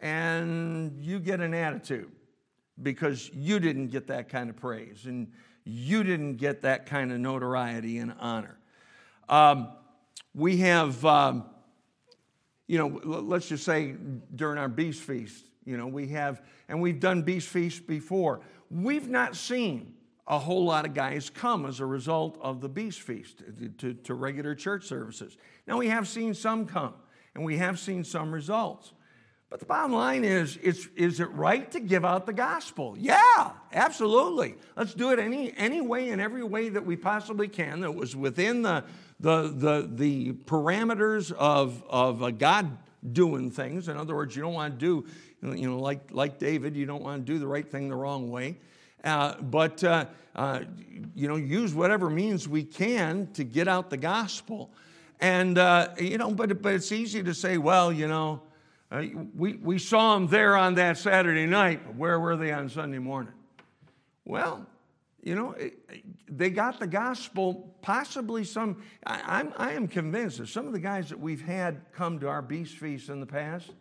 [0.01, 2.16] And you get an attitude
[2.83, 5.33] because you didn't get that kind of praise and
[5.65, 8.59] you didn't get that kind of notoriety and honor.
[9.29, 9.69] Um,
[10.35, 11.45] we have, um,
[12.67, 13.95] you know, let's just say
[14.35, 18.41] during our beast feast, you know, we have, and we've done beast feasts before.
[18.71, 19.95] We've not seen
[20.29, 23.43] a whole lot of guys come as a result of the beast feast
[23.79, 25.37] to, to regular church services.
[25.67, 26.95] Now, we have seen some come,
[27.35, 28.93] and we have seen some results.
[29.49, 32.97] But the bottom line is, is, is it right to give out the gospel?
[32.99, 34.57] Yeah, absolutely.
[34.77, 38.17] Let's do it any, any way and every way that we possibly can that was
[38.17, 38.83] within the,
[39.21, 42.77] the, the, the parameters of, of God
[43.13, 43.89] doing things.
[43.89, 47.05] In other words, you don't want to do, you know, like, like David, you don't
[47.05, 48.59] want to do the right thing the wrong way.
[49.05, 50.61] Uh, but, uh, uh,
[51.15, 54.73] you know, use whatever means we can to get out the gospel.
[55.21, 58.43] And, uh, you know, but, but it's easy to say, well, you know,
[58.91, 59.03] uh,
[59.35, 62.99] we, we saw them there on that Saturday night, but where were they on Sunday
[62.99, 63.33] morning?
[64.25, 64.67] Well,
[65.23, 65.57] you know,
[66.29, 68.83] they got the gospel, possibly some.
[69.05, 72.29] I, I'm, I am convinced that some of the guys that we've had come to
[72.29, 73.73] our beast feast in the past,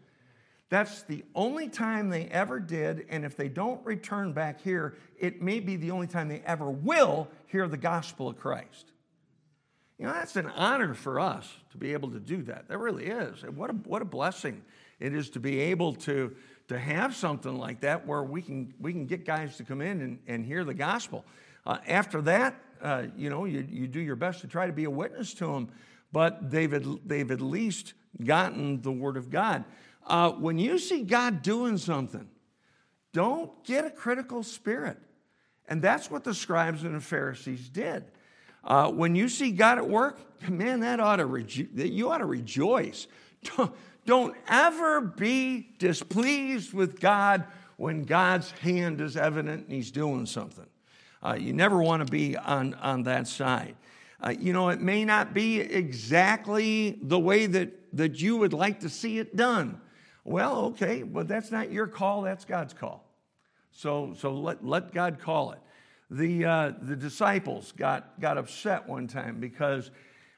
[0.70, 3.06] that's the only time they ever did.
[3.10, 6.72] And if they don't return back here, it may be the only time they ever
[6.72, 8.92] will hear the gospel of Christ.
[10.00, 12.68] You know, that's an honor for us to be able to do that.
[12.70, 13.44] That really is.
[13.44, 14.64] What a, what a blessing
[15.00, 16.36] it is to be able to,
[16.68, 20.02] to have something like that where we can, we can get guys to come in
[20.02, 21.26] and, and hear the gospel.
[21.66, 24.84] Uh, after that, uh, you know, you, you do your best to try to be
[24.84, 25.70] a witness to them,
[26.12, 29.66] but they've at, they've at least gotten the Word of God.
[30.06, 32.30] Uh, when you see God doing something,
[33.14, 34.98] don't get a critical spirit.
[35.68, 38.06] And that's what the scribes and the Pharisees did.
[38.64, 42.26] Uh, when you see God at work, man, that ought to rejo- you ought to
[42.26, 43.08] rejoice.
[43.58, 43.74] Don't,
[44.06, 47.46] don't ever be displeased with God
[47.78, 50.68] when God's hand is evident and He's doing something.
[51.24, 53.76] Uh, you never want to be on, on that side.
[54.22, 58.80] Uh, you know, it may not be exactly the way that, that you would like
[58.82, 59.82] to see it done.
[60.24, 63.06] Well, okay, but that's not your call, that's God's call.
[63.72, 65.60] So, so let, let God call it.
[66.10, 69.92] The, uh, the disciples got, got upset one time because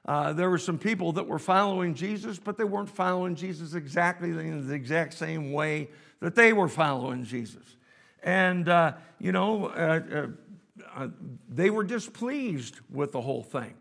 [0.07, 4.29] uh, there were some people that were following Jesus, but they weren't following Jesus exactly
[4.29, 5.89] in the exact same way
[6.21, 7.75] that they were following Jesus.
[8.23, 10.27] And, uh, you know, uh, uh,
[10.95, 11.07] uh
[11.49, 13.73] they were displeased with the whole thing.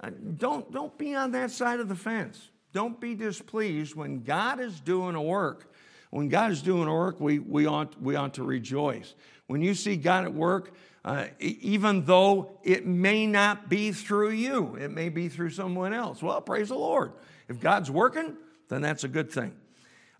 [0.00, 2.50] Uh, don't, don't be on that side of the fence.
[2.72, 5.72] Don't be displeased when God is doing a work.
[6.10, 9.14] When God is doing a work, we, we, ought, we ought to rejoice.
[9.46, 14.76] When you see God at work, uh, even though it may not be through you,
[14.76, 16.22] it may be through someone else.
[16.22, 17.12] Well, praise the Lord.
[17.48, 18.36] If God's working,
[18.68, 19.54] then that's a good thing.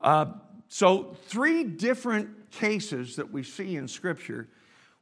[0.00, 0.26] Uh,
[0.68, 4.48] so, three different cases that we see in Scripture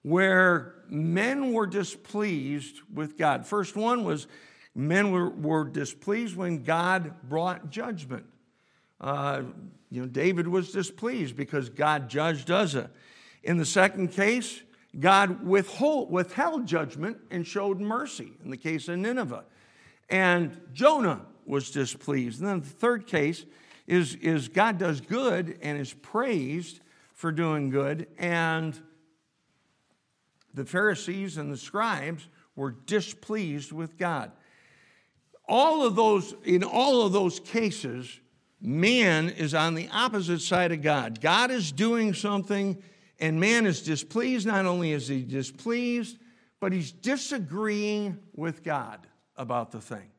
[0.03, 3.47] where men were displeased with God.
[3.47, 4.27] First one was
[4.75, 8.27] men were, were displeased when God brought judgment.
[9.01, 9.43] Uh,
[9.91, 12.91] you know, David was displeased because God judged Uzzah.
[13.43, 14.63] In the second case,
[14.99, 19.45] God withhold, withheld judgment and showed mercy in the case of Nineveh.
[20.11, 22.41] And Jonah was displeased.
[22.41, 23.47] And then the third case
[23.87, 26.81] is, is God does good and is praised
[27.15, 28.07] for doing good.
[28.19, 28.79] And
[30.53, 34.33] the Pharisees and the scribes were displeased with God.
[35.49, 38.21] All of those, in all of those cases,
[38.61, 41.21] man is on the opposite side of God.
[41.21, 42.83] God is doing something
[43.23, 44.47] and man is displeased.
[44.49, 46.19] Not only is he displeased,
[46.61, 49.07] but he's disagreeing with God
[49.37, 50.11] about the thing.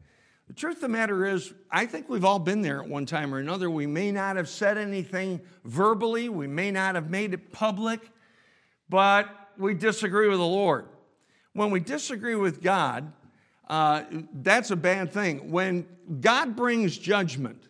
[0.47, 3.35] The truth of the matter is, I think we've all been there at one time
[3.35, 3.69] or another.
[3.69, 7.99] We may not have said anything verbally, we may not have made it public,
[8.87, 10.85] but we disagree with the Lord.
[11.51, 13.11] When we disagree with God,
[13.67, 15.51] uh, that's a bad thing.
[15.51, 15.87] When
[16.21, 17.67] God brings judgment,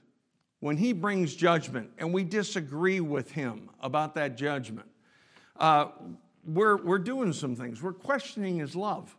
[0.60, 4.88] when He brings judgment, and we disagree with Him about that judgment,
[5.58, 5.88] uh,
[6.46, 7.82] we're, we're doing some things.
[7.82, 9.16] We're questioning his love.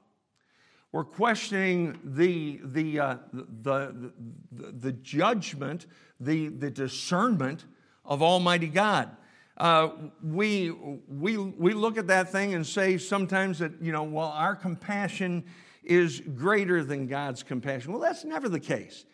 [0.92, 4.12] We're questioning the, the, uh, the,
[4.52, 5.86] the, the, judgment,
[6.20, 7.64] the, the discernment
[8.04, 9.10] of Almighty God.
[9.56, 9.88] Uh,
[10.22, 14.54] we, we, we look at that thing and say sometimes that, you know, well, our
[14.54, 15.44] compassion
[15.82, 17.92] is greater than God's compassion.
[17.92, 19.04] Well, that's never the case.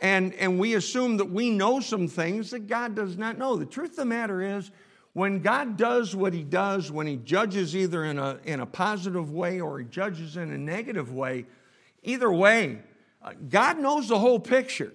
[0.00, 3.56] And, and we assume that we know some things that God does not know.
[3.56, 4.70] The truth of the matter is,
[5.16, 9.32] when God does what he does, when he judges either in a, in a positive
[9.32, 11.46] way or he judges in a negative way,
[12.02, 12.80] either way,
[13.22, 14.92] uh, God knows the whole picture.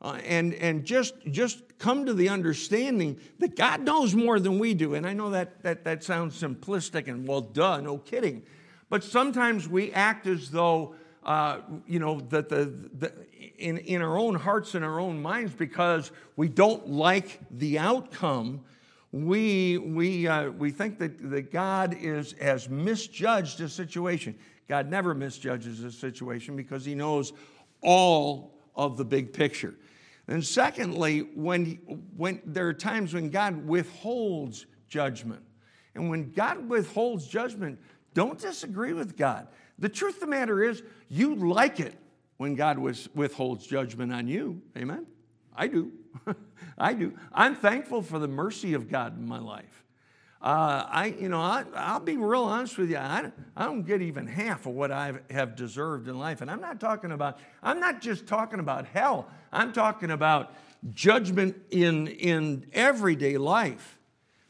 [0.00, 4.74] Uh, and and just, just come to the understanding that God knows more than we
[4.74, 4.94] do.
[4.94, 8.44] And I know that, that, that sounds simplistic and well, duh, no kidding.
[8.88, 13.12] But sometimes we act as though, uh, you know, that the, the,
[13.58, 18.60] in, in our own hearts and our own minds, because we don't like the outcome,
[19.12, 24.38] we, we, uh, we think that, that God is, has misjudged a situation.
[24.68, 27.32] God never misjudges a situation because he knows
[27.82, 29.74] all of the big picture.
[30.26, 31.76] And secondly, when,
[32.16, 35.42] when there are times when God withholds judgment.
[35.94, 37.78] And when God withholds judgment,
[38.12, 39.48] don't disagree with God.
[39.78, 41.94] The truth of the matter is, you like it
[42.36, 44.60] when God withholds judgment on you.
[44.76, 45.06] Amen?
[45.58, 45.92] I do.
[46.78, 47.12] I do.
[47.32, 49.84] I'm thankful for the mercy of God in my life.
[50.40, 52.96] Uh, I, you know, I, will be real honest with you.
[52.96, 56.40] I, I don't get even half of what I have deserved in life.
[56.40, 59.28] And I'm not talking about, I'm not just talking about hell.
[59.52, 60.54] I'm talking about
[60.94, 63.98] judgment in, in everyday life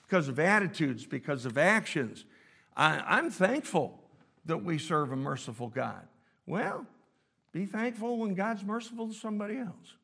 [0.03, 2.27] because of attitudes, because of actions.
[2.77, 3.99] I, I'm thankful
[4.45, 6.07] that we serve a merciful God.
[6.47, 6.87] Well,
[7.53, 9.95] be thankful when God's merciful to somebody else,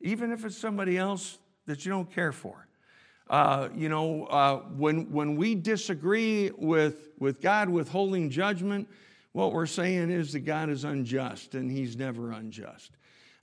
[0.00, 2.66] even if it's somebody else that you don't care for.
[3.28, 8.88] Uh, you know, uh, when, when we disagree with, with God withholding judgment,
[9.32, 12.92] what we're saying is that God is unjust and he's never unjust.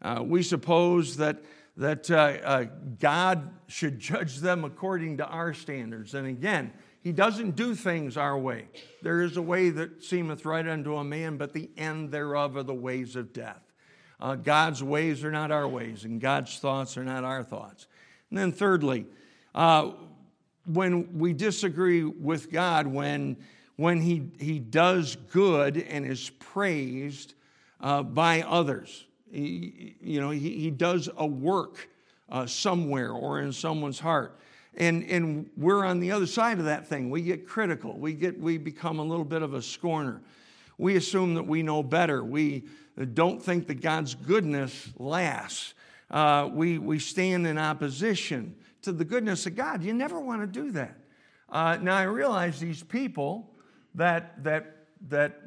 [0.01, 1.43] Uh, we suppose that,
[1.77, 2.65] that uh, uh,
[2.99, 6.13] God should judge them according to our standards.
[6.13, 8.67] And again, he doesn't do things our way.
[9.01, 12.63] There is a way that seemeth right unto a man, but the end thereof are
[12.63, 13.62] the ways of death.
[14.23, 17.87] Uh, God's ways are not our ways, and God's thoughts are not our thoughts.
[18.29, 19.05] And then, thirdly,
[19.53, 19.91] uh,
[20.65, 23.35] when we disagree with God, when,
[23.75, 27.33] when he, he does good and is praised
[27.81, 31.89] uh, by others, he, you know, he, he does a work
[32.29, 34.39] uh, somewhere or in someone's heart.
[34.75, 37.09] And, and we're on the other side of that thing.
[37.09, 37.97] We get critical.
[37.99, 40.21] We, get, we become a little bit of a scorner.
[40.83, 42.25] We assume that we know better.
[42.25, 42.65] We
[43.13, 45.75] don't think that God's goodness lasts.
[46.11, 49.81] Uh, we, we stand in opposition to the goodness of God.
[49.81, 50.97] You never want to do that.
[51.47, 53.49] Uh, now, I realize these people
[53.95, 55.39] that, that, that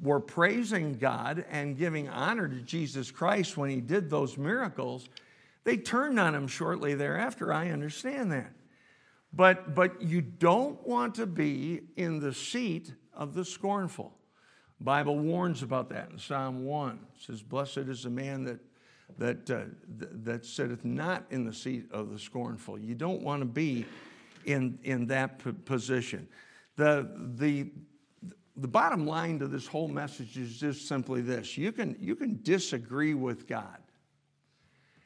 [0.00, 5.08] were praising God and giving honor to Jesus Christ when he did those miracles,
[5.64, 7.52] they turned on him shortly thereafter.
[7.52, 8.52] I understand that.
[9.32, 14.12] But, but you don't want to be in the seat of the scornful.
[14.80, 16.92] Bible warns about that in Psalm 1.
[16.92, 18.60] It says, Blessed is the man that
[19.18, 19.64] that, uh,
[19.98, 22.78] th- that sitteth not in the seat of the scornful.
[22.78, 23.86] You don't want to be
[24.44, 26.28] in, in that p- position.
[26.76, 27.70] The, the,
[28.56, 32.40] the bottom line to this whole message is just simply this you can, you can
[32.42, 33.78] disagree with God.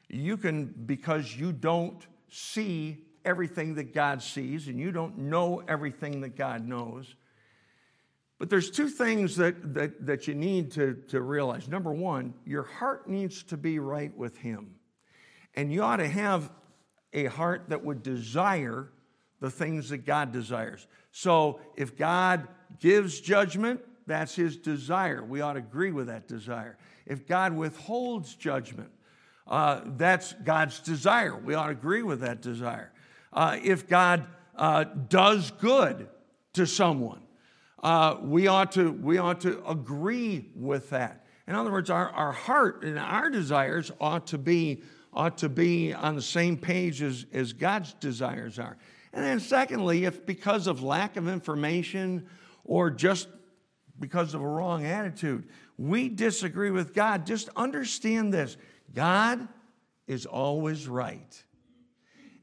[0.08, 6.22] You can, because you don't see everything that God sees and you don't know everything
[6.22, 7.14] that God knows,
[8.38, 11.68] but there's two things that, that, that you need to, to realize.
[11.68, 14.76] Number one, your heart needs to be right with Him.
[15.54, 16.50] And you ought to have
[17.12, 18.90] a heart that would desire
[19.40, 20.86] the things that God desires.
[21.10, 22.46] So if God
[22.78, 25.24] gives judgment, that's His desire.
[25.24, 26.78] We ought to agree with that desire.
[27.06, 28.90] If God withholds judgment,
[29.48, 31.36] uh, that's God's desire.
[31.36, 32.92] We ought to agree with that desire.
[33.32, 36.08] Uh, if God uh, does good
[36.52, 37.22] to someone,
[37.82, 41.24] uh, we, ought to, we ought to agree with that.
[41.46, 45.94] In other words, our, our heart and our desires ought to be, ought to be
[45.94, 48.76] on the same page as, as God's desires are.
[49.12, 52.26] And then, secondly, if because of lack of information
[52.64, 53.28] or just
[53.98, 55.48] because of a wrong attitude,
[55.78, 58.56] we disagree with God, just understand this
[58.92, 59.48] God
[60.06, 61.44] is always right.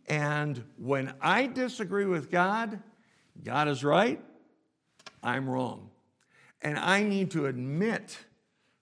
[0.07, 2.79] And when I disagree with God,
[3.43, 4.21] God is right,
[5.25, 5.89] I'm wrong.
[6.61, 8.17] And I need to admit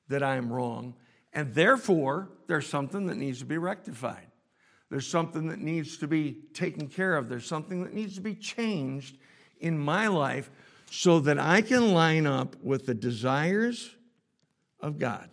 [0.09, 0.93] that I'm wrong.
[1.31, 4.27] And therefore, there's something that needs to be rectified.
[4.89, 7.29] There's something that needs to be taken care of.
[7.29, 9.17] There's something that needs to be changed
[9.59, 10.51] in my life
[10.91, 13.89] so that I can line up with the desires
[14.79, 15.29] of God.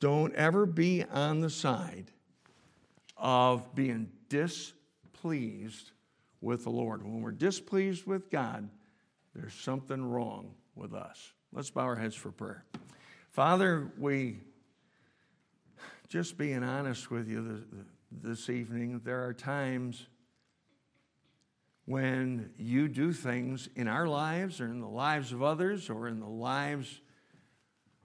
[0.00, 2.10] Don't ever be on the side
[3.16, 5.91] of being displeased
[6.42, 7.02] with the Lord.
[7.02, 8.68] When we're displeased with God,
[9.34, 11.32] there's something wrong with us.
[11.52, 12.64] Let's bow our heads for prayer.
[13.30, 14.40] Father, we
[16.08, 17.64] just being honest with you
[18.10, 20.06] this evening, there are times
[21.86, 26.20] when you do things in our lives or in the lives of others or in
[26.20, 27.00] the lives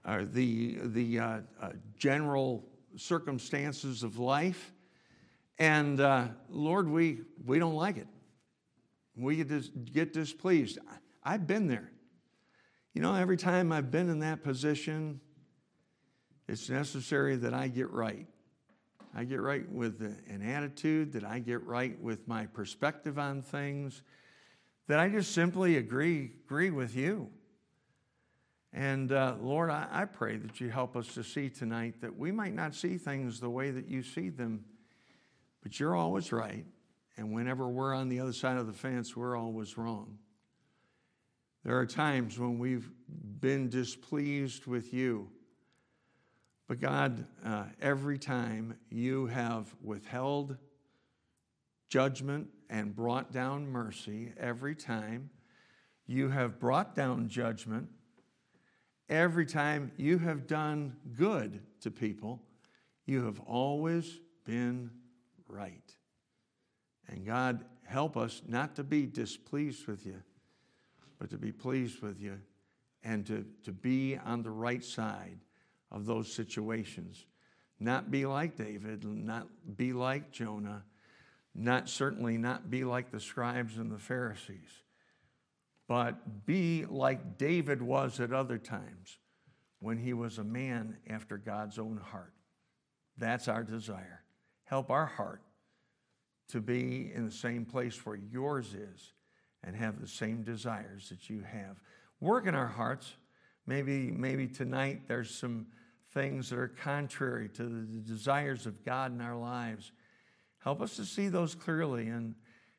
[0.06, 2.64] or the, the uh, uh, general
[2.96, 4.72] circumstances of life.
[5.58, 8.06] And uh, Lord, we, we don't like it
[9.18, 10.78] we get displeased.
[11.22, 11.90] I've been there.
[12.94, 15.20] You know, every time I've been in that position,
[16.48, 18.26] it's necessary that I get right.
[19.14, 24.02] I get right with an attitude, that I get right with my perspective on things,
[24.86, 27.30] that I just simply agree, agree with you.
[28.72, 32.30] And uh, Lord, I, I pray that you help us to see tonight that we
[32.30, 34.64] might not see things the way that you see them,
[35.62, 36.66] but you're always right.
[37.18, 40.18] And whenever we're on the other side of the fence, we're always wrong.
[41.64, 42.88] There are times when we've
[43.40, 45.28] been displeased with you.
[46.68, 50.56] But God, uh, every time you have withheld
[51.88, 55.30] judgment and brought down mercy, every time
[56.06, 57.88] you have brought down judgment,
[59.08, 62.42] every time you have done good to people,
[63.06, 64.90] you have always been
[65.48, 65.97] right.
[67.08, 70.22] And God, help us not to be displeased with you,
[71.18, 72.38] but to be pleased with you
[73.02, 75.38] and to, to be on the right side
[75.90, 77.26] of those situations.
[77.80, 79.46] Not be like David, not
[79.76, 80.84] be like Jonah,
[81.54, 84.82] not certainly not be like the scribes and the Pharisees,
[85.86, 89.18] but be like David was at other times
[89.80, 92.34] when he was a man after God's own heart.
[93.16, 94.22] That's our desire.
[94.64, 95.42] Help our heart
[96.48, 99.12] to be in the same place where yours is
[99.64, 101.80] and have the same desires that you have.
[102.20, 103.14] Work in our hearts.
[103.66, 105.66] Maybe, maybe tonight there's some
[106.14, 109.92] things that are contrary to the desires of God in our lives.
[110.58, 112.08] Help us to see those clearly.
[112.08, 112.34] And,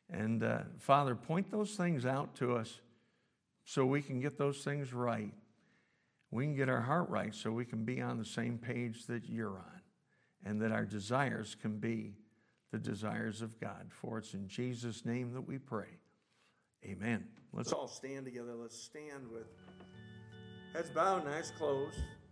[0.10, 2.80] and uh, Father, point those things out to us
[3.66, 5.32] so we can get those things right.
[6.32, 9.30] We can get our heart right so we can be on the same page that
[9.30, 9.82] you're on
[10.44, 12.14] and that our desires can be
[12.72, 13.88] the desires of God.
[13.90, 16.00] For it's in Jesus' name that we pray.
[16.86, 17.28] Amen.
[17.54, 18.54] Let's all stand together.
[18.56, 19.48] Let's stand with
[20.74, 22.00] heads bowed and eyes closed.